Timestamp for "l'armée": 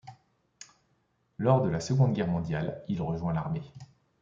3.33-3.61